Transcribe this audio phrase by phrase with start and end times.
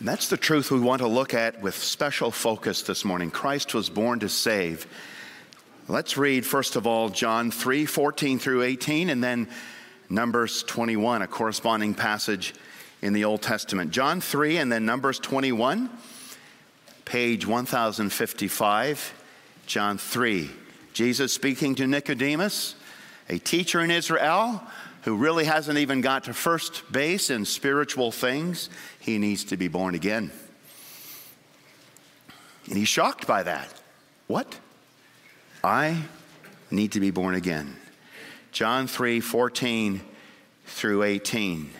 [0.00, 3.30] And that's the truth we want to look at with special focus this morning.
[3.30, 4.86] Christ was born to save.
[5.88, 9.46] Let's read, first of all, John 3 14 through 18, and then
[10.08, 12.54] Numbers 21, a corresponding passage
[13.02, 13.90] in the Old Testament.
[13.90, 15.90] John 3 and then Numbers 21,
[17.04, 19.22] page 1055.
[19.66, 20.50] John 3.
[20.94, 22.74] Jesus speaking to Nicodemus,
[23.28, 24.62] a teacher in Israel
[25.02, 28.68] who really hasn't even got to first base in spiritual things.
[28.98, 30.30] He needs to be born again.
[32.66, 33.68] And he's shocked by that.
[34.26, 34.58] What?
[35.64, 36.02] I
[36.70, 37.76] need to be born again.
[38.52, 40.00] John 3 14
[40.66, 41.70] through 18.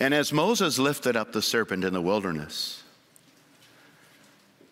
[0.00, 2.83] And as Moses lifted up the serpent in the wilderness,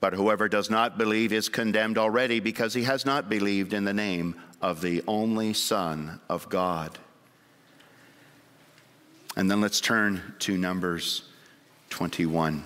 [0.00, 3.92] but whoever does not believe is condemned already because he has not believed in the
[3.92, 6.98] name of the only Son of God.
[9.36, 11.22] And then let's turn to Numbers
[11.90, 12.64] 21.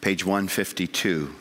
[0.00, 1.34] Page 152.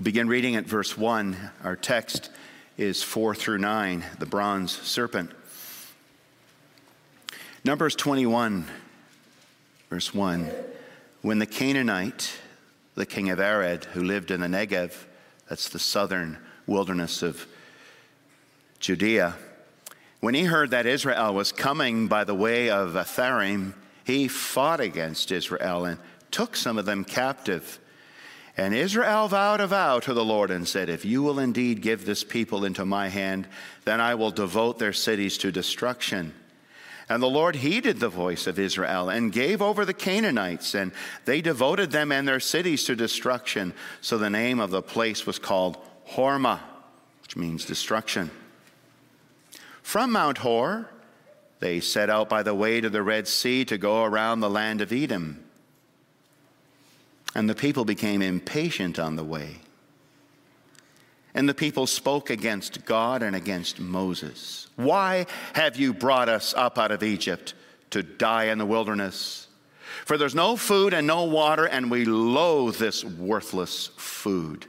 [0.00, 1.36] We'll begin reading at verse 1.
[1.62, 2.30] Our text
[2.78, 5.30] is 4 through 9, the bronze serpent.
[7.66, 8.64] Numbers 21,
[9.90, 10.50] verse 1.
[11.20, 12.32] When the Canaanite,
[12.94, 14.94] the king of Arad, who lived in the Negev,
[15.50, 17.46] that's the southern wilderness of
[18.78, 19.36] Judea,
[20.20, 23.74] when he heard that Israel was coming by the way of Atharim,
[24.04, 25.98] he fought against Israel and
[26.30, 27.78] took some of them captive.
[28.60, 32.04] And Israel vowed a vow to the Lord and said, If you will indeed give
[32.04, 33.48] this people into my hand,
[33.86, 36.34] then I will devote their cities to destruction.
[37.08, 40.92] And the Lord heeded the voice of Israel and gave over the Canaanites, and
[41.24, 43.72] they devoted them and their cities to destruction.
[44.02, 45.78] So the name of the place was called
[46.10, 46.60] Hormah,
[47.22, 48.30] which means destruction.
[49.80, 50.90] From Mount Hor,
[51.60, 54.82] they set out by the way to the Red Sea to go around the land
[54.82, 55.46] of Edom.
[57.34, 59.60] And the people became impatient on the way.
[61.32, 64.66] And the people spoke against God and against Moses.
[64.74, 67.54] Why have you brought us up out of Egypt
[67.90, 69.46] to die in the wilderness?
[70.04, 74.66] For there's no food and no water, and we loathe this worthless food.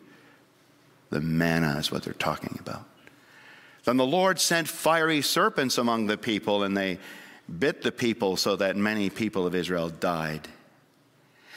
[1.10, 2.86] The manna is what they're talking about.
[3.84, 7.00] Then the Lord sent fiery serpents among the people, and they
[7.60, 10.48] bit the people so that many people of Israel died.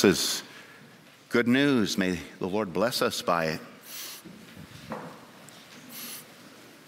[0.00, 0.42] This is
[1.28, 1.98] good news.
[1.98, 3.58] May the Lord bless us by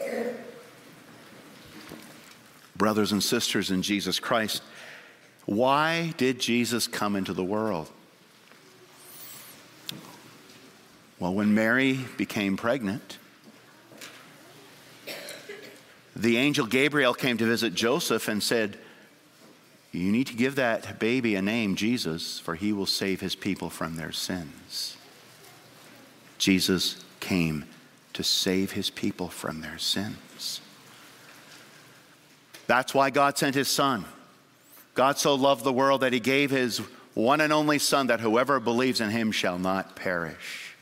[0.00, 0.32] it.
[2.74, 4.62] Brothers and sisters in Jesus Christ,
[5.44, 7.90] why did Jesus come into the world?
[11.18, 13.18] Well, when Mary became pregnant,
[16.16, 18.78] the angel Gabriel came to visit Joseph and said,
[19.92, 23.68] you need to give that baby a name, Jesus, for he will save his people
[23.68, 24.96] from their sins.
[26.38, 27.66] Jesus came
[28.14, 30.60] to save his people from their sins.
[32.66, 34.06] That's why God sent his son.
[34.94, 36.78] God so loved the world that he gave his
[37.14, 40.74] one and only son that whoever believes in him shall not perish.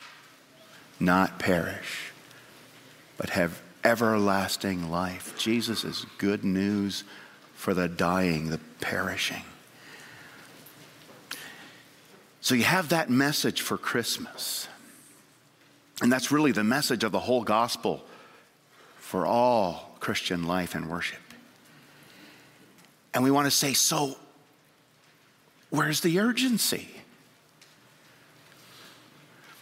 [1.00, 2.12] Not perish,
[3.16, 5.36] but have everlasting life.
[5.36, 7.04] Jesus is good news
[7.60, 9.42] for the dying, the perishing.
[12.40, 14.66] So you have that message for Christmas.
[16.00, 18.02] And that's really the message of the whole gospel
[18.96, 21.20] for all Christian life and worship.
[23.12, 24.16] And we want to say, so
[25.68, 26.88] Where's the urgency?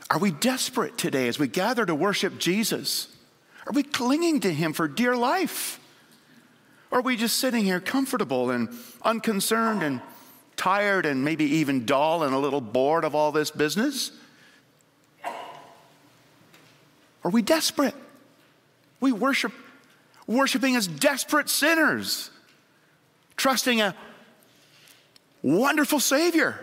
[0.08, 3.08] Are we desperate today as we gather to worship Jesus?
[3.66, 5.80] Are we clinging to Him for dear life?
[6.90, 8.68] Or are we just sitting here comfortable and
[9.02, 10.00] unconcerned and
[10.56, 14.10] tired and maybe even dull and a little bored of all this business?
[17.24, 17.94] Are we desperate?
[19.00, 19.52] We worship,
[20.26, 22.30] worshiping as desperate sinners,
[23.36, 23.94] trusting a
[25.42, 26.58] wonderful Savior.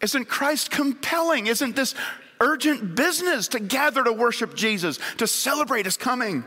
[0.00, 1.46] Isn't Christ compelling?
[1.46, 1.94] Isn't this
[2.40, 6.44] urgent business to gather to worship Jesus, to celebrate his coming?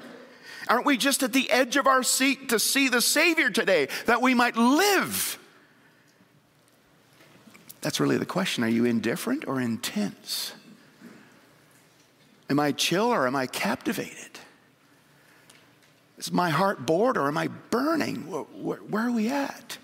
[0.68, 4.22] Aren't we just at the edge of our seat to see the Savior today that
[4.22, 5.38] we might live?
[7.82, 8.64] That's really the question.
[8.64, 10.54] Are you indifferent or intense?
[12.50, 14.40] Am I chill or am I captivated?
[16.18, 18.22] Is my heart bored or am I burning?
[18.24, 19.78] Where, are we at?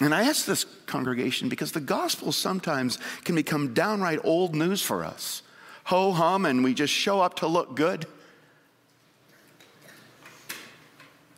[0.00, 5.04] And I ask this congregation because the gospel sometimes can become downright old news for
[5.04, 5.41] us.
[5.84, 8.06] Ho hum, and we just show up to look good.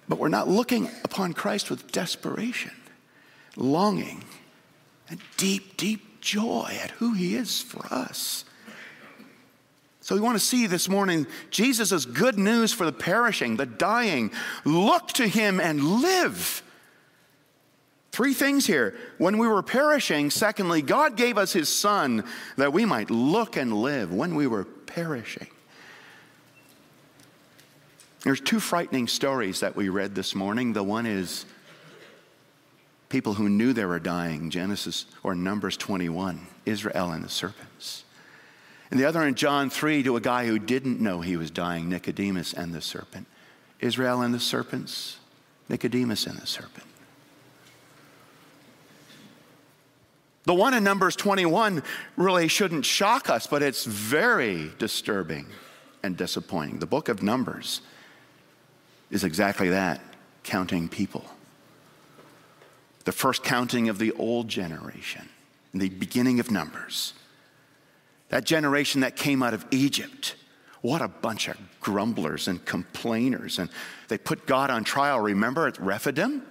[0.09, 2.73] But we're not looking upon Christ with desperation,
[3.57, 4.25] longing,
[5.09, 8.45] and deep, deep joy at who he is for us.
[10.01, 14.31] So we want to see this morning Jesus' good news for the perishing, the dying.
[14.67, 16.63] Look to him and live.
[18.15, 18.95] Three things here.
[19.19, 22.23] When we were perishing, secondly, God gave us his son
[22.57, 25.49] that we might look and live when we were perishing.
[28.23, 30.75] There's two frightening stories that we read this morning.
[30.75, 31.45] The one is
[33.09, 38.05] people who knew they were dying, Genesis or Numbers 21, Israel and the serpents.
[38.93, 41.89] And the other in John 3 to a guy who didn't know he was dying,
[41.89, 43.27] Nicodemus and the serpent.
[43.81, 45.19] Israel and the serpents,
[45.69, 46.87] Nicodemus and the serpent.
[50.45, 51.83] The one in Numbers 21
[52.17, 55.47] really shouldn't shock us, but it's very disturbing
[56.03, 56.79] and disappointing.
[56.79, 57.81] The book of Numbers
[59.11, 60.01] is exactly that
[60.43, 61.25] counting people
[63.05, 65.29] the first counting of the old generation,
[65.73, 67.13] in the beginning of Numbers.
[68.31, 70.37] That generation that came out of Egypt.
[70.81, 73.59] What a bunch of grumblers and complainers.
[73.59, 73.71] And
[74.09, 76.43] they put God on trial, remember, at Rephidim?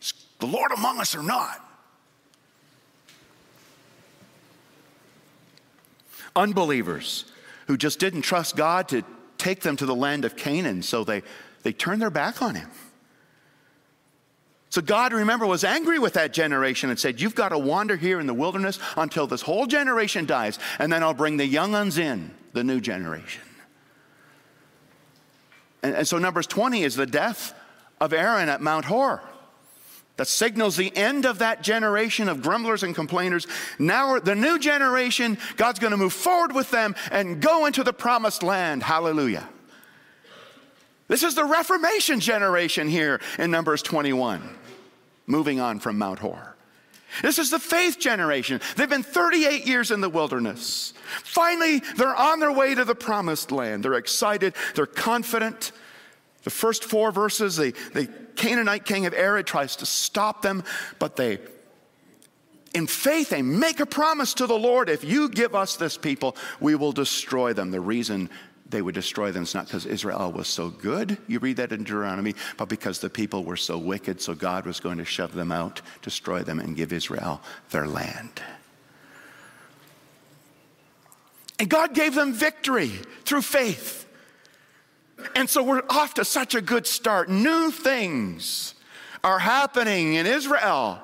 [0.00, 1.62] Is the Lord among us or not?
[6.36, 7.24] Unbelievers
[7.66, 9.02] who just didn't trust God to
[9.38, 11.22] take them to the land of Canaan, so they,
[11.62, 12.68] they turned their back on Him.
[14.70, 18.20] So God, remember, was angry with that generation and said, You've got to wander here
[18.20, 21.98] in the wilderness until this whole generation dies, and then I'll bring the young ones
[21.98, 23.42] in, the new generation.
[25.82, 27.54] And, and so, Numbers 20 is the death
[28.00, 29.22] of Aaron at Mount Hor.
[30.16, 33.46] That signals the end of that generation of grumblers and complainers.
[33.78, 37.92] Now, the new generation, God's going to move forward with them and go into the
[37.92, 38.82] promised land.
[38.82, 39.46] Hallelujah.
[41.08, 44.56] This is the Reformation generation here in Numbers 21
[45.26, 46.56] moving on from Mount Hor.
[47.22, 48.60] This is the faith generation.
[48.76, 50.92] They've been 38 years in the wilderness.
[51.22, 53.84] Finally, they're on their way to the promised land.
[53.84, 55.72] They're excited, they're confident.
[56.46, 58.06] The first four verses, the, the
[58.36, 60.62] Canaanite king of Arad tries to stop them,
[61.00, 61.40] but they,
[62.72, 66.36] in faith, they make a promise to the Lord if you give us this people,
[66.60, 67.72] we will destroy them.
[67.72, 68.30] The reason
[68.68, 69.42] they would destroy them.
[69.42, 73.10] It's not because Israel was so good, you read that in Deuteronomy, but because the
[73.10, 76.76] people were so wicked, so God was going to shove them out, destroy them, and
[76.76, 78.40] give Israel their land.
[81.58, 82.92] And God gave them victory
[83.24, 84.05] through faith.
[85.34, 87.28] And so we're off to such a good start.
[87.28, 88.74] New things
[89.24, 91.00] are happening in Israel.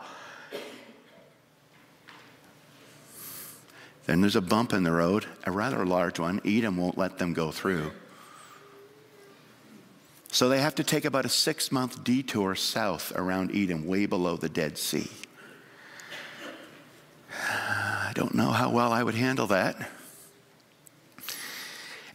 [4.06, 6.40] Then there's a bump in the road, a rather large one.
[6.44, 7.92] Edom won't let them go through.
[10.32, 14.36] So they have to take about a six month detour south around Edom, way below
[14.36, 15.10] the Dead Sea.
[17.38, 19.90] I don't know how well I would handle that.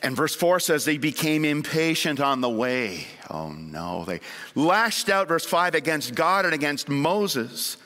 [0.03, 3.07] And verse 4 says, They became impatient on the way.
[3.29, 4.05] Oh no.
[4.05, 4.19] They
[4.55, 7.77] lashed out, verse 5, against God and against Moses.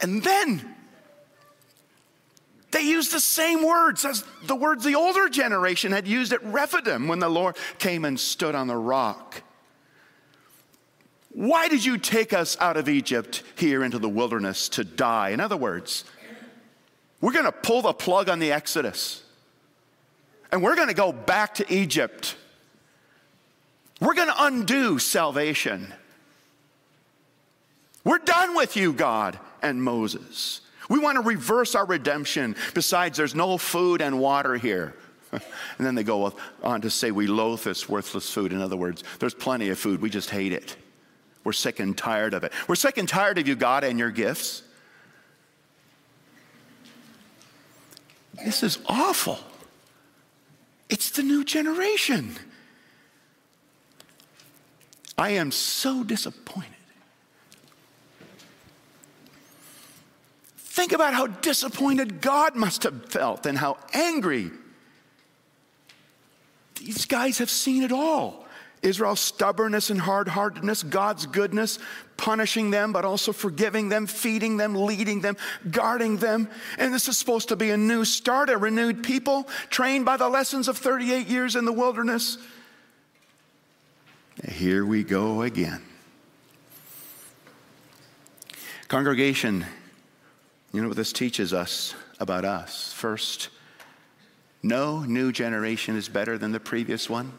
[0.00, 0.74] And then
[2.72, 7.08] they used the same words as the words the older generation had used at Rephidim
[7.08, 9.42] when the Lord came and stood on the rock.
[11.30, 15.30] Why did you take us out of Egypt here into the wilderness to die?
[15.30, 16.04] In other words,
[17.22, 19.22] we're going to pull the plug on the Exodus
[20.52, 22.36] and we're going to go back to Egypt.
[24.00, 25.92] We're going to undo salvation.
[28.04, 30.60] We're done with you, God and Moses.
[30.90, 32.54] We want to reverse our redemption.
[32.74, 34.94] Besides, there's no food and water here.
[35.32, 35.42] and
[35.78, 38.52] then they go on to say, We loathe this worthless food.
[38.52, 40.76] In other words, there's plenty of food, we just hate it.
[41.44, 42.52] We're sick and tired of it.
[42.68, 44.62] We're sick and tired of you, God, and your gifts.
[48.44, 49.38] This is awful.
[50.92, 52.36] It's the new generation.
[55.16, 56.68] I am so disappointed.
[60.58, 64.50] Think about how disappointed God must have felt and how angry.
[66.74, 68.41] These guys have seen it all.
[68.82, 71.78] Israel's stubbornness and hard heartedness, God's goodness,
[72.16, 75.36] punishing them, but also forgiving them, feeding them, leading them,
[75.70, 76.48] guarding them.
[76.78, 80.28] And this is supposed to be a new start, a renewed people, trained by the
[80.28, 82.38] lessons of 38 years in the wilderness.
[84.48, 85.82] Here we go again.
[88.88, 89.64] Congregation,
[90.72, 92.92] you know what this teaches us about us?
[92.92, 93.48] First,
[94.62, 97.32] no new generation is better than the previous one.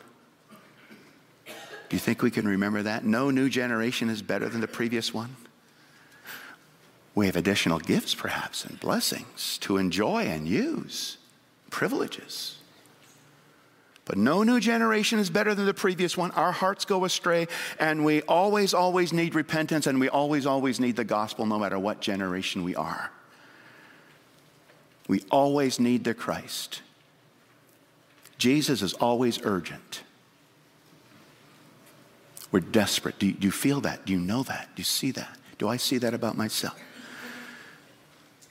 [1.93, 3.05] Do you think we can remember that?
[3.05, 5.35] No new generation is better than the previous one.
[7.13, 11.19] We have additional gifts, perhaps, and blessings to enjoy and use,
[11.69, 12.57] privileges.
[14.05, 16.31] But no new generation is better than the previous one.
[16.31, 17.47] Our hearts go astray,
[17.79, 21.77] and we always, always need repentance, and we always, always need the gospel, no matter
[21.77, 23.11] what generation we are.
[25.07, 26.81] We always need the Christ.
[28.39, 30.01] Jesus is always urgent.
[32.53, 33.17] We're desperate.
[33.17, 34.05] Do you, do you feel that?
[34.05, 34.69] Do you know that?
[34.75, 35.37] Do you see that?
[35.57, 36.79] Do I see that about myself?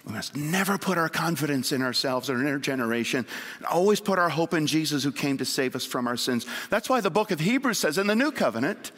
[0.04, 3.24] We must never put our confidence in ourselves or in our generation.
[3.58, 6.46] and Always put our hope in Jesus who came to save us from our sins.
[6.68, 8.90] That's why the book of Hebrews says in the new covenant,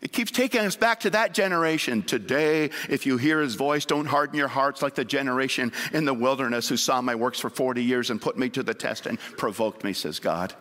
[0.00, 2.04] it keeps taking us back to that generation.
[2.04, 6.14] Today, if you hear his voice, don't harden your hearts like the generation in the
[6.14, 9.18] wilderness who saw my works for 40 years and put me to the test and
[9.18, 10.54] provoked me, says God.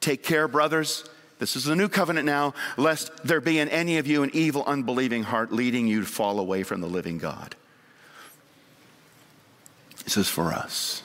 [0.00, 1.10] Take care, brothers.
[1.40, 4.62] This is the new covenant now, lest there be in any of you an evil,
[4.66, 7.56] unbelieving heart leading you to fall away from the living God.
[10.04, 11.02] This is for us.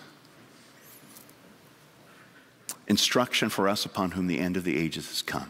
[2.87, 5.49] Instruction for us upon whom the end of the ages has come.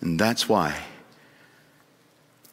[0.00, 0.76] And that's why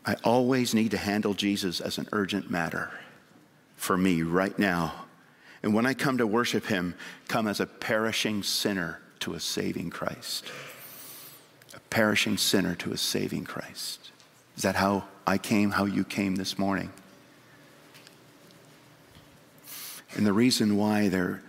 [0.03, 2.91] I always need to handle Jesus as an urgent matter
[3.75, 5.04] for me right now
[5.63, 6.95] and when I come to worship him,
[7.27, 10.45] come as a perishing sinner to a saving Christ.
[11.73, 14.11] A perishing sinner to a saving Christ.
[14.57, 16.91] Is that how I came, how you came this morning?
[20.15, 21.41] And the reason why there,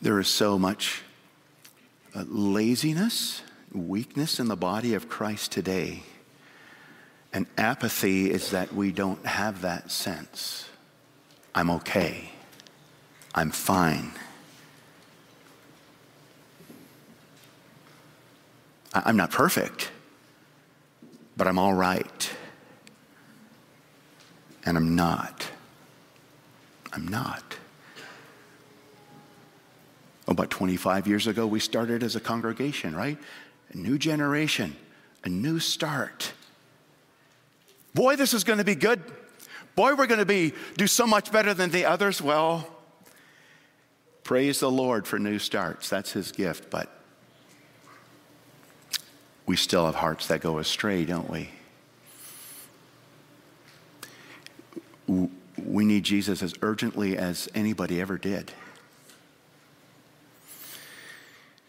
[0.00, 1.02] there is so much
[2.14, 3.42] uh, laziness,
[3.72, 6.02] weakness in the body of Christ today,
[7.32, 10.66] and apathy is that we don't have that sense.
[11.54, 12.30] I'm okay.
[13.34, 14.12] I'm fine.
[18.92, 19.90] I'm not perfect,
[21.36, 22.30] but I'm all right.
[24.64, 25.48] And I'm not.
[26.92, 27.56] I'm not.
[30.26, 33.18] Oh, About 25 years ago, we started as a congregation, right?
[33.72, 34.76] A new generation,
[35.24, 36.32] a new start.
[37.94, 39.02] Boy, this is going to be good.
[39.76, 42.22] Boy, we're going to be do so much better than the others.
[42.22, 42.68] Well,
[44.22, 45.88] praise the Lord for new starts.
[45.88, 46.90] That's his gift, but
[49.46, 51.50] we still have hearts that go astray, don't we?
[55.06, 58.52] We need Jesus as urgently as anybody ever did.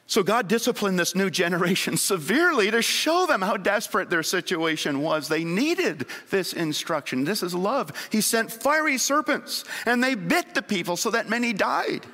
[0.07, 5.27] So God disciplined this new generation severely to show them how desperate their situation was.
[5.27, 7.23] They needed this instruction.
[7.23, 7.91] This is love.
[8.11, 12.05] He sent fiery serpents and they bit the people so that many died.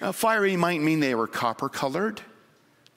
[0.00, 2.20] Now, fiery might mean they were copper colored.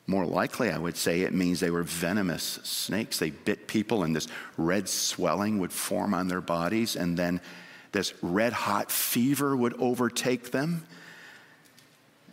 [0.05, 3.19] More likely, I would say it means they were venomous snakes.
[3.19, 4.27] They bit people and this
[4.58, 7.39] red swelling would form on their bodies and then
[7.93, 10.86] this red hot fever would overtake them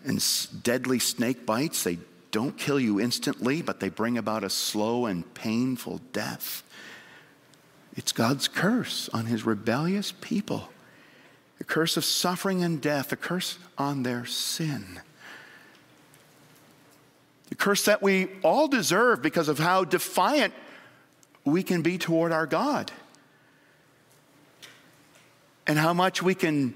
[0.07, 0.23] and
[0.63, 1.99] deadly snake bites, they
[2.31, 6.63] don't kill you instantly, but they bring about a slow and painful death.
[7.97, 10.69] It's God's curse on his rebellious people,
[11.59, 15.01] the curse of suffering and death, the curse on their sin.
[17.49, 20.53] The curse that we all deserve because of how defiant
[21.45, 22.93] we can be toward our God
[25.67, 26.75] and how much we can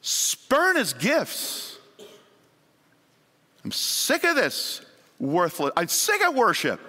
[0.00, 1.73] spurn his gifts
[3.64, 4.82] I'm sick of this
[5.18, 5.72] worthless.
[5.76, 6.80] I'm sick of worship.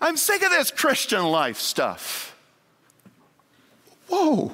[0.00, 2.36] I'm sick of this Christian life stuff.
[4.08, 4.52] Whoa.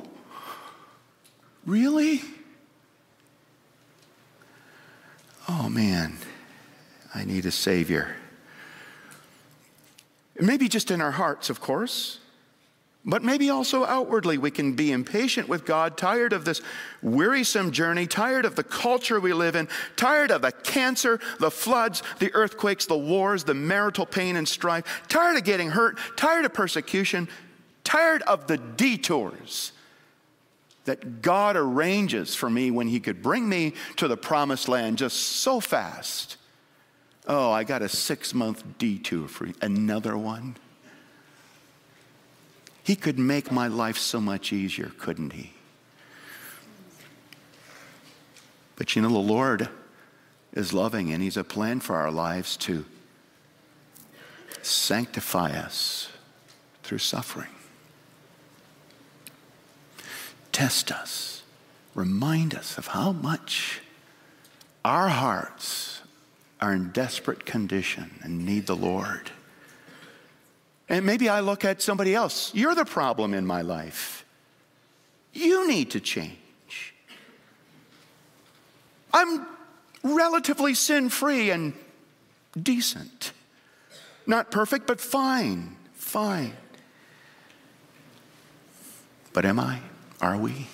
[1.67, 2.21] Really?
[5.49, 6.19] Oh man,
[7.13, 8.15] I need a Savior.
[10.39, 12.20] Maybe just in our hearts, of course.
[13.11, 16.63] But maybe also outwardly, we can be impatient with God, tired of this
[17.03, 22.05] wearisome journey, tired of the culture we live in, tired of the cancer, the floods,
[22.21, 26.55] the earthquakes, the wars, the marital pain and strife, tired of getting hurt, tired of
[26.55, 27.29] persecution,
[27.83, 29.73] tired of the detours
[30.85, 35.17] that God arranges for me when He could bring me to the promised land just
[35.17, 36.37] so fast.
[37.27, 40.55] Oh, I got a six month detour for another one.
[42.83, 45.53] He could make my life so much easier, couldn't He?
[48.77, 49.69] But you know, the Lord
[50.53, 52.85] is loving and He's a plan for our lives to
[54.63, 56.09] sanctify us
[56.83, 57.51] through suffering.
[60.53, 61.43] Test us,
[61.95, 63.81] remind us of how much
[64.85, 66.03] our hearts
[66.61, 69.31] are in desperate condition and need the Lord.
[70.91, 72.53] And maybe I look at somebody else.
[72.53, 74.25] You're the problem in my life.
[75.33, 76.95] You need to change.
[79.15, 79.47] I'm
[80.03, 81.75] relatively sin free and
[82.61, 83.33] decent.
[84.27, 86.57] Not perfect, but fine, fine.
[89.33, 89.79] But am I?
[90.21, 90.67] Are we?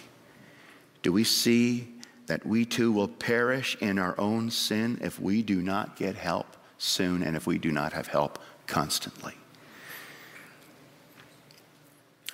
[1.02, 1.88] Do we see
[2.26, 6.56] that we too will perish in our own sin if we do not get help
[6.78, 9.35] soon and if we do not have help constantly?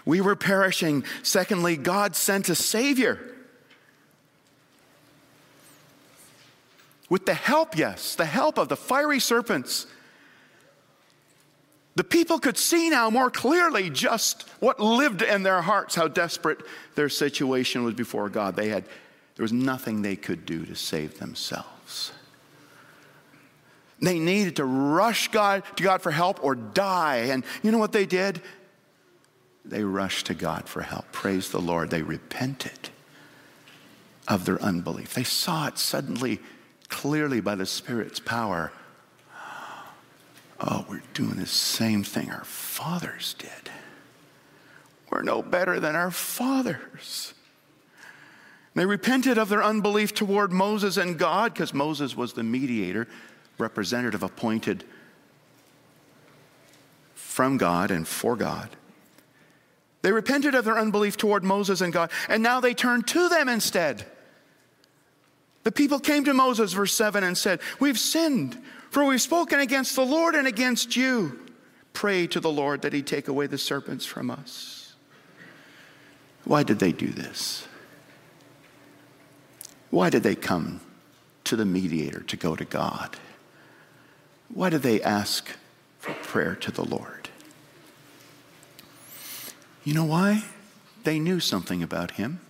[0.04, 1.04] We were perishing.
[1.22, 3.18] Secondly, God sent a Savior.
[7.08, 9.86] With the help, yes, the help of the fiery serpents.
[11.94, 16.58] The people could see now more clearly just what lived in their hearts, how desperate
[16.94, 18.56] their situation was before God.
[18.56, 18.84] They had,
[19.36, 22.12] there was nothing they could do to save themselves.
[24.00, 27.28] They needed to rush God to God for help or die.
[27.28, 28.40] And you know what they did?
[29.64, 31.12] They rushed to God for help.
[31.12, 31.90] Praise the Lord.
[31.90, 32.90] They repented
[34.28, 35.14] of their unbelief.
[35.14, 36.40] They saw it suddenly,
[36.88, 38.72] clearly by the Spirit's power.
[40.60, 43.70] Oh, we're doing the same thing our fathers did.
[45.10, 47.34] We're no better than our fathers.
[48.74, 53.06] They repented of their unbelief toward Moses and God because Moses was the mediator,
[53.58, 54.84] representative appointed
[57.14, 58.70] from God and for God.
[60.02, 63.48] They repented of their unbelief toward Moses and God, and now they turn to them
[63.48, 64.04] instead.
[65.62, 68.60] The people came to Moses, verse 7, and said, We've sinned,
[68.90, 71.38] for we've spoken against the Lord and against you.
[71.92, 74.94] Pray to the Lord that he take away the serpents from us.
[76.44, 77.68] Why did they do this?
[79.90, 80.80] Why did they come
[81.44, 83.16] to the mediator to go to God?
[84.48, 85.48] Why did they ask
[85.98, 87.21] for prayer to the Lord?
[89.84, 90.44] You know why?
[91.04, 92.40] They knew something about him.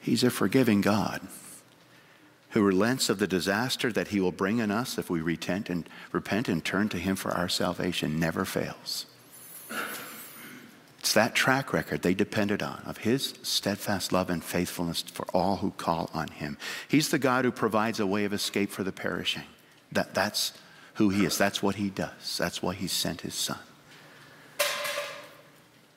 [0.00, 1.20] He's a forgiving God
[2.50, 5.88] who relents of the disaster that he will bring on us if we repent and
[6.12, 9.06] repent and turn to him for our salvation never fails.
[10.98, 15.56] It's that track record they depended on of his steadfast love and faithfulness for all
[15.56, 16.58] who call on him.
[16.88, 19.44] He's the God who provides a way of escape for the perishing.
[19.90, 20.52] That, that's
[20.94, 21.36] who he is.
[21.36, 22.38] That's what he does.
[22.38, 23.58] That's why he sent his son.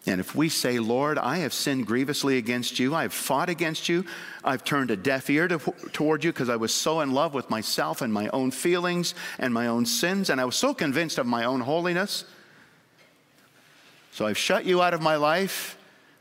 [0.07, 3.89] And if we say, Lord, I have sinned grievously against you, I have fought against
[3.89, 4.05] you,
[4.43, 5.57] I've turned a deaf ear to,
[5.93, 9.51] toward you because I was so in love with myself and my own feelings and
[9.51, 12.23] my own sins, and I was so convinced of my own holiness.
[14.11, 15.77] So I've shut you out of my life.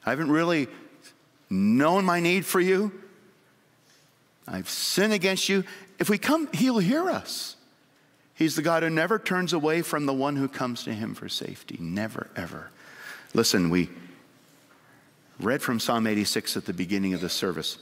[0.07, 0.69] I haven't really
[1.51, 2.91] known my need for you.
[4.49, 5.65] I've sinned against you.
[5.99, 7.57] If we come, He'll hear us.
[8.35, 11.29] He's the God who never turns away from the one who comes to Him for
[11.29, 11.77] safety.
[11.79, 12.71] Never, ever.
[13.35, 13.91] Listen, we
[15.41, 17.79] read from Psalm 86 at the beginning of the service.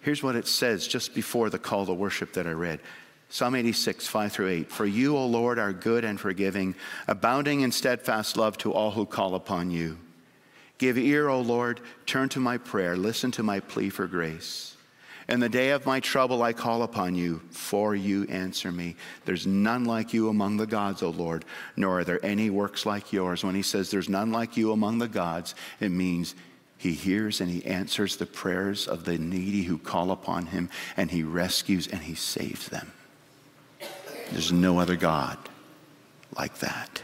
[0.00, 2.80] Here's what it says just before the call to worship that I read.
[3.28, 4.70] Psalm 86, 5 through 8.
[4.70, 6.74] For you, O Lord, are good and forgiving,
[7.08, 9.98] abounding in steadfast love to all who call upon you.
[10.78, 14.76] Give ear, O Lord, turn to my prayer, listen to my plea for grace.
[15.28, 18.96] In the day of my trouble, I call upon you, for you answer me.
[19.24, 21.44] There's none like you among the gods, O Lord,
[21.76, 23.44] nor are there any works like yours.
[23.44, 26.34] When he says there's none like you among the gods, it means
[26.76, 31.10] he hears and he answers the prayers of the needy who call upon him, and
[31.10, 32.92] he rescues and he saves them.
[34.30, 35.38] There's no other God
[36.36, 37.02] like that.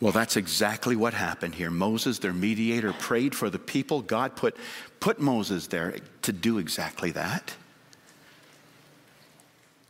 [0.00, 1.70] Well, that's exactly what happened here.
[1.70, 4.00] Moses, their mediator, prayed for the people.
[4.00, 4.56] God put,
[4.98, 7.54] put Moses there to do exactly that.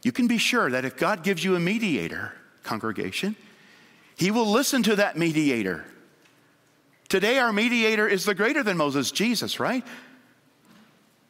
[0.03, 2.33] You can be sure that if God gives you a mediator,
[2.65, 3.37] congregation,
[4.17, 5.85] he will listen to that mediator.
[7.09, 9.85] Today, our mediator is the greater than Moses, Jesus, right?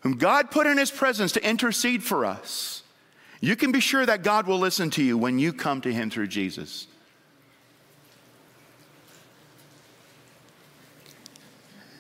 [0.01, 2.83] Whom God put in his presence to intercede for us.
[3.41, 6.11] You can be sure that God will listen to you when you come to him
[6.11, 6.87] through Jesus.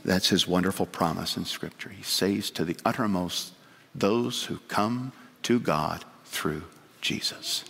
[0.04, 1.90] That's his wonderful promise in Scripture.
[1.90, 3.52] He saves to the uttermost
[3.94, 6.62] those who come to God through
[7.00, 7.64] Jesus.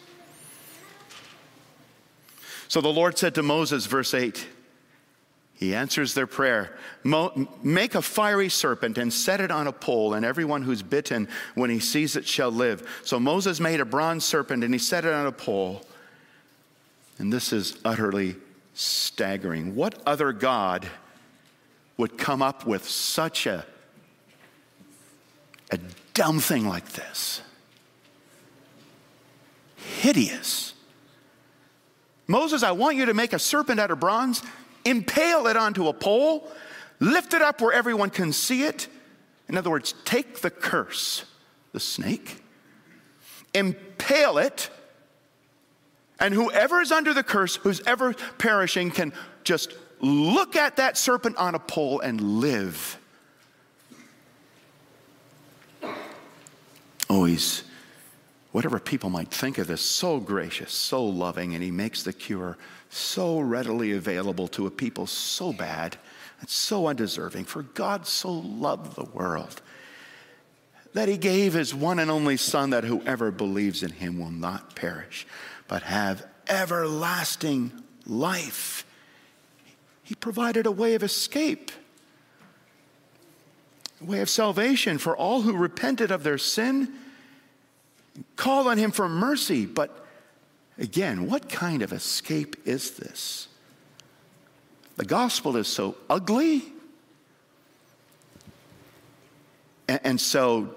[2.68, 4.46] So the Lord said to Moses, verse 8,
[5.60, 6.74] he answers their prayer
[7.62, 11.68] Make a fiery serpent and set it on a pole, and everyone who's bitten when
[11.68, 13.02] he sees it shall live.
[13.04, 15.82] So Moses made a bronze serpent and he set it on a pole.
[17.18, 18.36] And this is utterly
[18.72, 19.74] staggering.
[19.74, 20.88] What other God
[22.00, 23.64] would come up with such a,
[25.70, 25.78] a
[26.14, 27.42] dumb thing like this.
[29.76, 30.74] Hideous.
[32.26, 34.42] Moses, I want you to make a serpent out of bronze,
[34.84, 36.50] impale it onto a pole,
[37.00, 38.88] lift it up where everyone can see it.
[39.48, 41.24] In other words, take the curse,
[41.72, 42.42] the snake,
[43.52, 44.70] impale it,
[46.18, 49.12] and whoever is under the curse, who's ever perishing, can
[49.44, 52.98] just look at that serpent on a pole and live.
[57.08, 57.64] Oh, he's,
[58.52, 62.56] whatever people might think of this, so gracious, so loving, and he makes the cure
[62.88, 65.96] so readily available to a people so bad
[66.40, 67.44] and so undeserving.
[67.44, 69.60] For God so loved the world
[70.92, 74.74] that he gave his one and only Son, that whoever believes in him will not
[74.74, 75.26] perish,
[75.68, 77.72] but have everlasting
[78.06, 78.84] life.
[80.10, 81.70] He provided a way of escape,
[84.00, 86.92] a way of salvation for all who repented of their sin,
[88.34, 89.66] called on Him for mercy.
[89.66, 90.04] But
[90.78, 93.46] again, what kind of escape is this?
[94.96, 96.64] The gospel is so ugly
[99.86, 100.74] and, so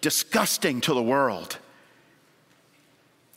[0.00, 1.58] disgusting to the world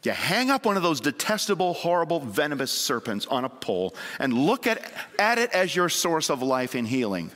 [0.03, 4.65] you hang up one of those detestable, horrible, venomous serpents on a pole and look
[4.65, 7.29] at, at it as your source of life and healing.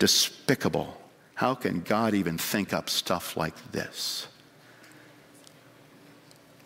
[0.00, 1.00] Despicable.
[1.34, 4.26] How can God even think up stuff like this?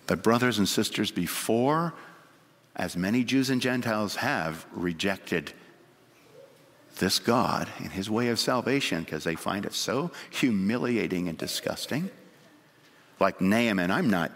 [0.07, 1.93] But, brothers and sisters, before
[2.75, 5.53] as many Jews and Gentiles have rejected
[6.99, 12.11] this God and his way of salvation because they find it so humiliating and disgusting
[13.19, 14.33] like Naaman, I'm not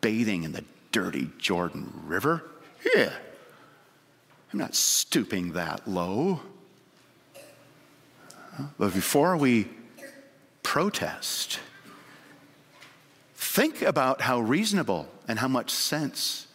[0.00, 2.44] bathing in the dirty Jordan River.
[2.94, 3.12] Yeah.
[4.52, 6.40] I'm not stooping that low.
[8.78, 9.68] But before we
[10.62, 11.58] protest,
[13.34, 16.46] think about how reasonable and how much sense,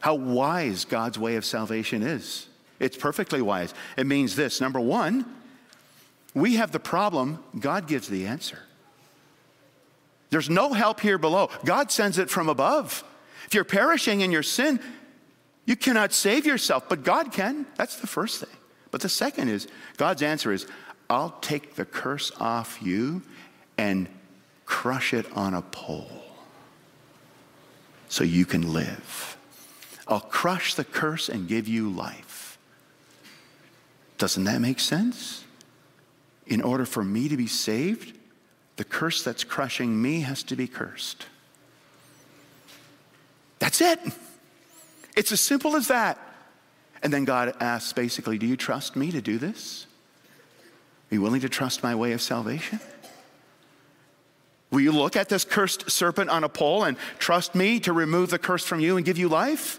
[0.00, 2.46] how wise God's way of salvation is.
[2.78, 3.72] It's perfectly wise.
[3.96, 5.24] It means this number one,
[6.34, 8.58] we have the problem, God gives the answer.
[10.34, 11.48] There's no help here below.
[11.64, 13.04] God sends it from above.
[13.46, 14.80] If you're perishing in your sin,
[15.64, 17.66] you cannot save yourself, but God can.
[17.76, 18.56] That's the first thing.
[18.90, 20.66] But the second is God's answer is,
[21.08, 23.22] I'll take the curse off you
[23.78, 24.08] and
[24.66, 26.24] crush it on a pole
[28.08, 29.36] so you can live.
[30.08, 32.58] I'll crush the curse and give you life.
[34.18, 35.44] Doesn't that make sense?
[36.48, 38.18] In order for me to be saved,
[38.76, 41.26] the curse that's crushing me has to be cursed.
[43.58, 43.98] That's it.
[45.16, 46.18] It's as simple as that.
[47.02, 49.86] And then God asks basically, Do you trust me to do this?
[51.10, 52.80] Are you willing to trust my way of salvation?
[54.70, 58.30] Will you look at this cursed serpent on a pole and trust me to remove
[58.30, 59.78] the curse from you and give you life?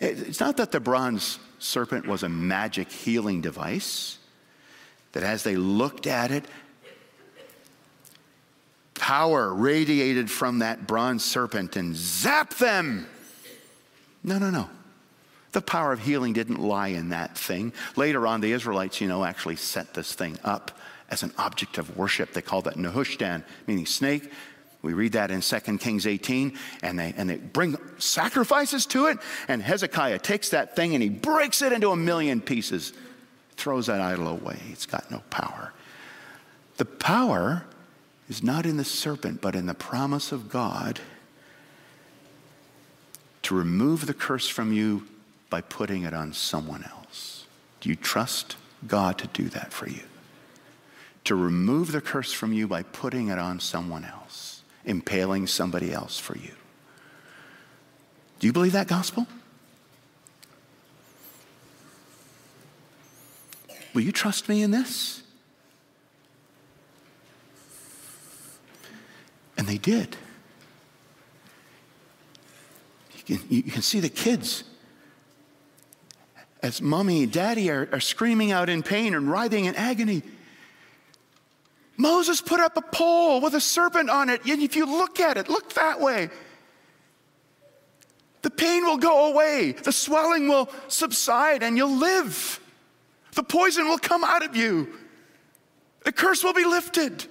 [0.00, 4.18] It's not that the bronze serpent was a magic healing device,
[5.12, 6.44] that as they looked at it,
[8.94, 13.06] power radiated from that bronze serpent and zap them.
[14.22, 14.68] No, no, no.
[15.52, 17.72] The power of healing didn't lie in that thing.
[17.96, 20.78] Later on, the Israelites, you know, actually set this thing up
[21.10, 22.32] as an object of worship.
[22.32, 24.30] They called that Nehushtan, meaning snake.
[24.82, 29.18] We read that in 2 Kings 18, and they, and they bring sacrifices to it.
[29.48, 32.92] And Hezekiah takes that thing and he breaks it into a million pieces.
[33.56, 34.58] throws that idol away.
[34.70, 35.72] It's got no power.
[36.76, 37.64] The power
[38.28, 41.00] is not in the serpent, but in the promise of God
[43.42, 45.06] to remove the curse from you
[45.50, 47.46] by putting it on someone else.
[47.80, 48.56] Do you trust
[48.86, 50.02] God to do that for you?
[51.24, 56.18] To remove the curse from you by putting it on someone else, impaling somebody else
[56.18, 56.52] for you.
[58.38, 59.26] Do you believe that gospel?
[63.92, 65.23] Will you trust me in this?
[69.56, 70.16] And they did.
[73.26, 74.64] You can, you can see the kids
[76.62, 80.22] as mommy and daddy are, are screaming out in pain and writhing in agony.
[81.96, 84.44] Moses put up a pole with a serpent on it.
[84.46, 86.30] And if you look at it, look that way.
[88.40, 92.60] The pain will go away, the swelling will subside, and you'll live.
[93.34, 94.88] The poison will come out of you,
[96.04, 97.24] the curse will be lifted.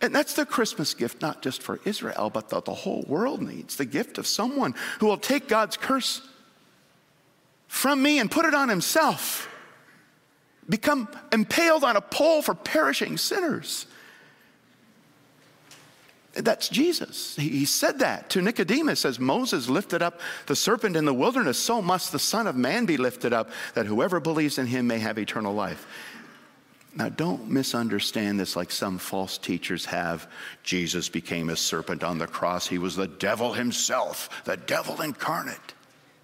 [0.00, 3.76] And that's the Christmas gift, not just for Israel, but that the whole world needs
[3.76, 6.22] the gift of someone who will take God's curse
[7.66, 9.48] from me and put it on himself,
[10.68, 13.86] become impaled on a pole for perishing sinners.
[16.34, 17.34] That's Jesus.
[17.34, 21.82] He said that to Nicodemus as Moses lifted up the serpent in the wilderness, so
[21.82, 25.18] must the Son of Man be lifted up, that whoever believes in him may have
[25.18, 25.86] eternal life.
[26.98, 30.28] Now, don't misunderstand this like some false teachers have.
[30.64, 32.66] Jesus became a serpent on the cross.
[32.66, 35.74] He was the devil himself, the devil incarnate.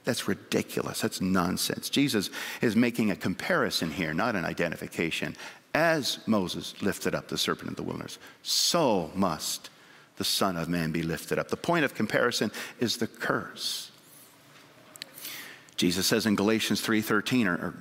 [0.02, 1.00] That's ridiculous.
[1.00, 1.88] That's nonsense.
[1.90, 2.28] Jesus
[2.60, 5.36] is making a comparison here, not an identification.
[5.74, 9.70] As Moses lifted up the serpent in the wilderness, so must
[10.16, 11.50] the Son of Man be lifted up.
[11.50, 13.92] The point of comparison is the curse.
[15.76, 17.74] Jesus says in Galatians 3:13, or,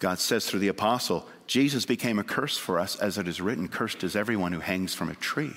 [0.00, 3.68] God says through the apostle, Jesus became a curse for us, as it is written,
[3.68, 5.56] cursed is everyone who hangs from a tree.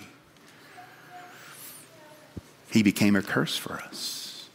[2.71, 4.49] He became a curse for us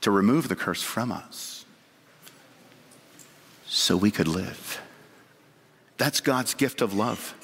[0.00, 1.64] to remove the curse from us
[3.64, 4.80] so we could live.
[5.96, 7.34] That's God's gift of love.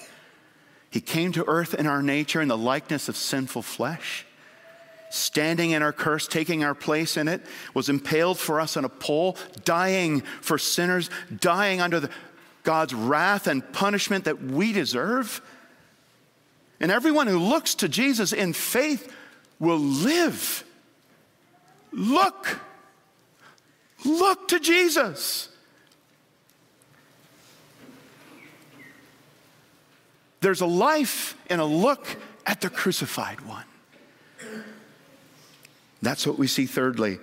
[0.91, 4.26] He came to earth in our nature in the likeness of sinful flesh
[5.11, 7.41] standing in our curse, taking our place in it,
[7.75, 12.11] was impaled for us on a pole, dying for sinners, dying under the,
[12.63, 15.41] God's wrath and punishment that we deserve.
[16.81, 19.15] And everyone who looks to Jesus in faith
[19.59, 20.65] will live.
[21.93, 22.61] Look.
[24.05, 25.49] Look to Jesus.
[30.41, 32.07] There's a life and a look
[32.45, 33.65] at the crucified one.
[36.07, 37.19] That's what we see thirdly.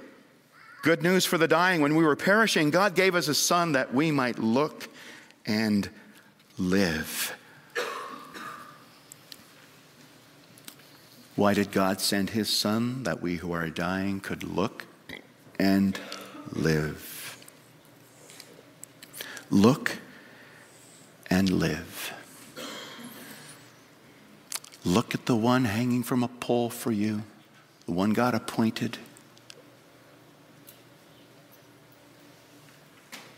[0.82, 1.80] Good news for the dying.
[1.80, 4.90] When we were perishing, God gave us a son that we might look
[5.46, 5.90] and
[6.58, 7.34] live.
[11.38, 14.86] Why did God send his son that we who are dying could look
[15.58, 15.98] and
[16.52, 17.38] live?
[19.50, 20.00] Look
[21.30, 22.14] and live.
[24.84, 27.24] Look at the one hanging from a pole for you
[27.86, 28.98] the one God appointed,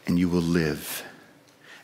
[0.08, 1.04] and you will live.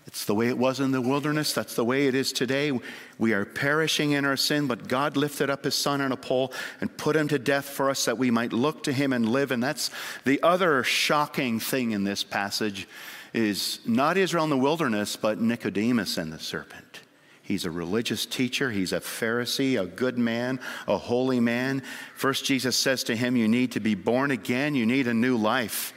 [0.08, 1.54] It's the way it was in the wilderness.
[1.54, 2.78] That's the way it is today.
[3.18, 6.52] We are perishing in our sin, but God lifted up his son on a pole
[6.82, 9.52] and put him to death for us that we might look to him and live.
[9.52, 9.90] And that's
[10.26, 12.88] the other shocking thing in this passage
[13.34, 17.02] is not Israel in the wilderness, but Nicodemus and the serpent.
[17.44, 18.72] He's a religious teacher.
[18.72, 21.84] He's a Pharisee, a good man, a holy man.
[22.16, 24.76] First, Jesus says to him, You need to be born again.
[24.76, 25.94] You need a new life.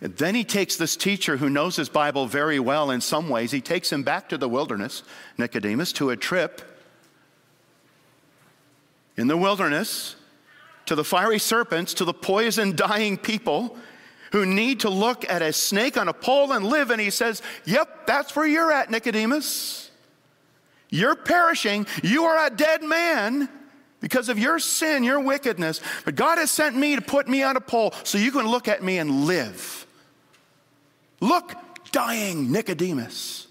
[0.00, 3.52] And then he takes this teacher who knows his Bible very well in some ways,
[3.52, 5.04] he takes him back to the wilderness,
[5.38, 6.60] Nicodemus, to a trip
[9.16, 10.16] in the wilderness,
[10.86, 13.76] to the fiery serpents, to the poison dying people
[14.32, 16.90] who need to look at a snake on a pole and live.
[16.90, 19.90] And he says, Yep, that's where you're at, Nicodemus.
[20.90, 21.86] You're perishing.
[22.02, 23.48] You are a dead man
[24.00, 25.80] because of your sin, your wickedness.
[26.04, 28.68] But God has sent me to put me on a pole so you can look
[28.68, 29.86] at me and live.
[31.20, 31.52] Look,
[31.92, 33.46] dying Nicodemus.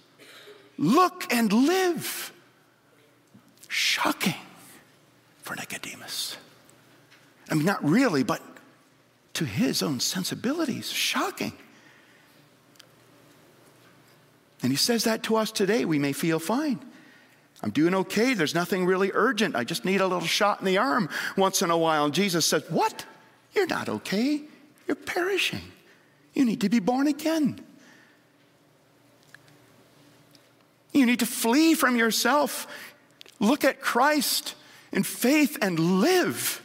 [0.77, 2.33] Look and live.
[3.69, 4.35] Shocking
[5.41, 6.37] for Nicodemus.
[7.49, 8.41] I mean, not really, but
[9.33, 11.53] to his own sensibilities, shocking.
[14.61, 15.85] And he says that to us today.
[15.85, 16.79] We may feel fine.
[17.63, 18.33] I'm doing okay.
[18.33, 19.55] There's nothing really urgent.
[19.55, 22.05] I just need a little shot in the arm once in a while.
[22.05, 23.05] And Jesus says, What?
[23.53, 24.41] You're not okay.
[24.87, 25.61] You're perishing.
[26.33, 27.59] You need to be born again.
[30.91, 32.67] You need to flee from yourself.
[33.39, 34.55] Look at Christ
[34.91, 36.61] in faith and live.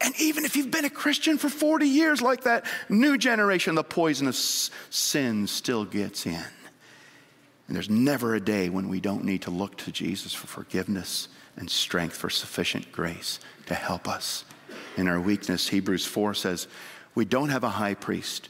[0.00, 3.82] And even if you've been a Christian for 40 years, like that new generation, the
[3.82, 6.44] poisonous sin still gets in.
[7.66, 11.28] And there's never a day when we don't need to look to Jesus for forgiveness
[11.56, 14.44] and strength, for sufficient grace to help us
[14.96, 15.68] in our weakness.
[15.68, 16.68] Hebrews 4 says,
[17.14, 18.48] We don't have a high priest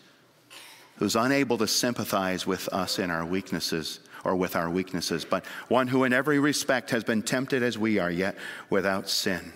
[0.97, 5.89] who's unable to sympathize with us in our weaknesses or with our weaknesses, but one
[5.89, 8.37] who in every respect has been tempted as we are, yet
[8.69, 9.53] without sin.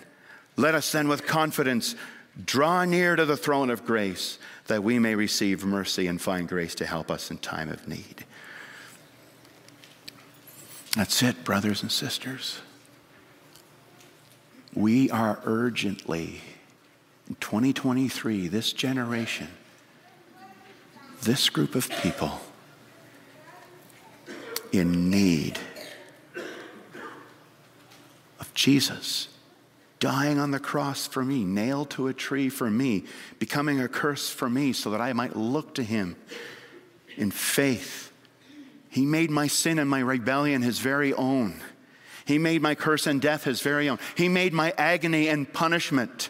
[0.55, 1.95] Let us then with confidence
[2.45, 6.75] draw near to the throne of grace that we may receive mercy and find grace
[6.75, 8.25] to help us in time of need.
[10.95, 12.59] That's it, brothers and sisters.
[14.73, 16.41] We are urgently,
[17.27, 19.47] in 2023, this generation,
[21.21, 22.41] this group of people,
[24.71, 25.59] in need
[28.39, 29.27] of Jesus
[30.03, 33.05] dying on the cross for me, nailed to a tree for me,
[33.39, 36.17] becoming a curse for me so that I might look to him
[37.15, 38.11] in faith.
[38.89, 41.55] He made my sin and my rebellion his very own.
[42.25, 43.97] He made my curse and death his very own.
[44.17, 46.29] He made my agony and punishment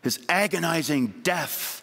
[0.00, 1.82] his agonizing death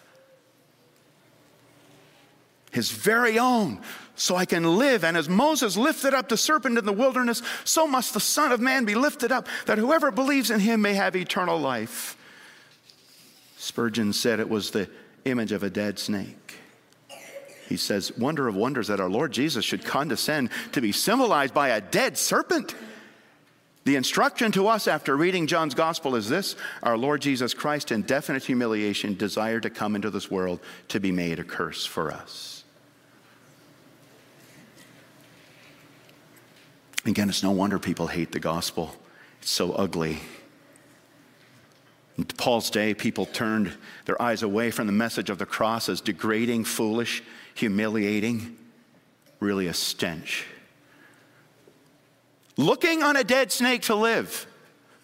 [2.70, 3.78] his very own
[4.14, 5.04] so I can live.
[5.04, 8.60] And as Moses lifted up the serpent in the wilderness, so must the Son of
[8.60, 12.16] Man be lifted up, that whoever believes in him may have eternal life.
[13.56, 14.88] Spurgeon said it was the
[15.24, 16.56] image of a dead snake.
[17.68, 21.68] He says, Wonder of wonders that our Lord Jesus should condescend to be symbolized by
[21.68, 22.74] a dead serpent.
[23.84, 28.02] The instruction to us after reading John's gospel is this Our Lord Jesus Christ, in
[28.02, 32.61] definite humiliation, desired to come into this world to be made a curse for us.
[37.04, 38.94] Again, it's no wonder people hate the gospel.
[39.40, 40.20] It's so ugly.
[42.16, 43.72] In Paul's day, people turned
[44.04, 47.22] their eyes away from the message of the cross as degrading, foolish,
[47.54, 48.56] humiliating,
[49.40, 50.46] really a stench.
[52.56, 54.46] Looking on a dead snake to live.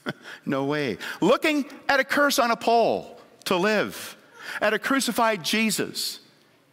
[0.46, 0.98] no way.
[1.20, 4.16] Looking at a curse on a pole to live.
[4.60, 6.20] At a crucified Jesus.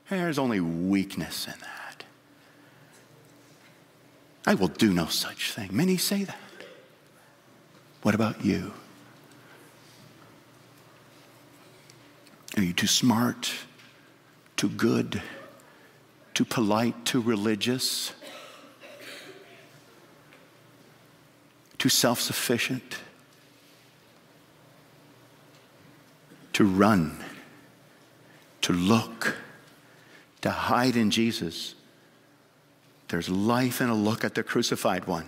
[0.10, 1.75] There's only weakness in that.
[4.47, 5.69] I will do no such thing.
[5.71, 6.38] Many say that.
[8.03, 8.73] What about you?
[12.55, 13.51] Are you too smart,
[14.55, 15.21] too good,
[16.34, 18.13] too polite, too religious,
[21.79, 22.99] too self sufficient
[26.53, 27.17] to run,
[28.62, 29.36] to look,
[30.41, 31.73] to hide in Jesus?
[33.08, 35.28] There's life in a look at the crucified one.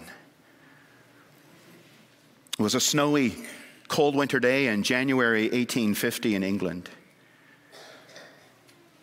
[2.58, 3.36] It was a snowy,
[3.88, 6.90] cold winter day in January 1850 in England.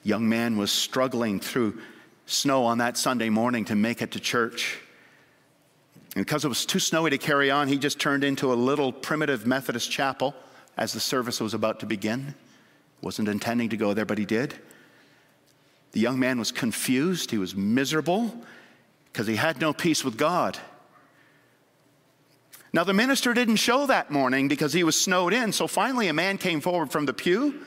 [0.03, 1.81] Young man was struggling through
[2.27, 4.79] snow on that Sunday morning to make it to church.
[6.17, 8.93] And because it was too snowy to carry on, he just turned into a little
[8.93, 10.35] primitive Methodist chapel
[10.77, 12.35] as the service was about to begin.
[13.03, 14.55] Wasn't intending to go there, but he did.
[15.93, 18.35] The young man was confused, he was miserable,
[19.15, 20.59] because he had no peace with God.
[22.73, 25.53] Now, the minister didn't show that morning because he was snowed in.
[25.53, 27.65] So finally, a man came forward from the pew.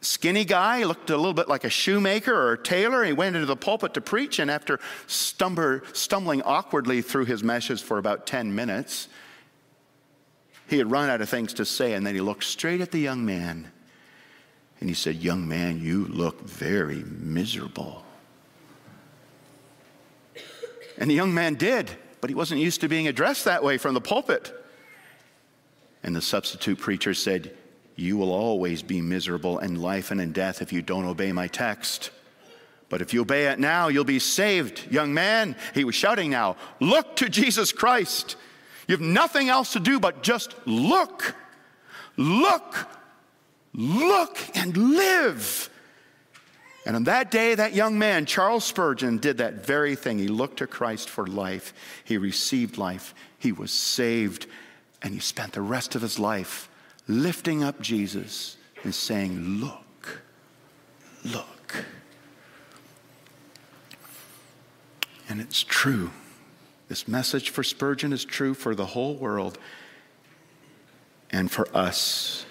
[0.00, 3.02] Skinny guy, looked a little bit like a shoemaker or a tailor.
[3.02, 7.82] He went into the pulpit to preach, and after stumber, stumbling awkwardly through his meshes
[7.82, 9.08] for about 10 minutes,
[10.68, 11.94] he had run out of things to say.
[11.94, 13.72] And then he looked straight at the young man
[14.78, 18.04] and he said, Young man, you look very miserable.
[20.98, 21.90] And the young man did,
[22.20, 24.52] but he wasn't used to being addressed that way from the pulpit.
[26.02, 27.56] And the substitute preacher said,
[27.96, 31.46] You will always be miserable in life and in death if you don't obey my
[31.46, 32.10] text.
[32.88, 34.90] But if you obey it now, you'll be saved.
[34.90, 38.36] Young man, he was shouting now, Look to Jesus Christ.
[38.88, 41.34] You have nothing else to do but just look.
[42.16, 42.88] Look.
[43.74, 45.70] Look and live.
[46.88, 50.18] And on that day, that young man, Charles Spurgeon, did that very thing.
[50.18, 51.74] He looked to Christ for life.
[52.02, 53.14] He received life.
[53.38, 54.46] He was saved.
[55.02, 56.70] And he spent the rest of his life
[57.06, 60.22] lifting up Jesus and saying, Look,
[61.26, 61.84] look.
[65.28, 66.10] And it's true.
[66.88, 69.58] This message for Spurgeon is true for the whole world
[71.28, 72.46] and for us.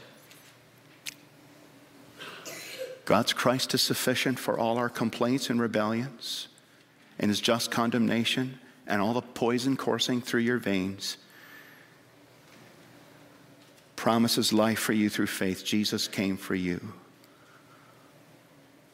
[3.07, 6.49] God's Christ is sufficient for all our complaints and rebellions
[7.17, 11.15] and his just condemnation and all the poison coursing through your veins.
[13.95, 15.63] Promises life for you through faith.
[15.63, 16.81] Jesus came for you.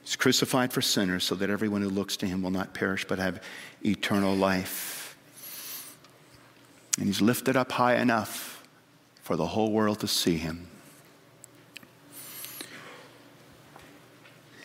[0.03, 3.17] He's crucified for sinners so that everyone who looks to him will not perish but
[3.17, 3.41] have
[3.83, 5.17] eternal life.
[6.99, 8.63] And he's lifted up high enough
[9.23, 10.67] for the whole world to see him.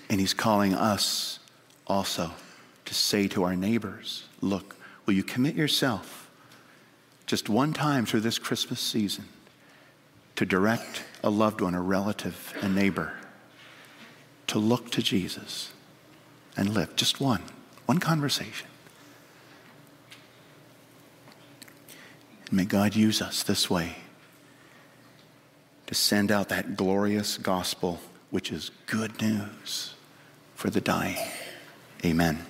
[0.09, 1.39] And he's calling us
[1.87, 2.31] also
[2.85, 6.31] to say to our neighbors, look, will you commit yourself
[7.27, 9.27] just one time through this Christmas season
[10.37, 13.13] to direct a loved one, a relative, a neighbor,
[14.47, 15.73] to look to Jesus
[16.57, 16.97] and live?
[16.97, 17.43] Just one,
[17.85, 18.69] one conversation.
[22.47, 23.97] And may God use us this way
[25.87, 28.01] to send out that glorious gospel,
[28.31, 29.95] which is good news
[30.59, 31.17] for the dying.
[32.05, 32.45] Amen.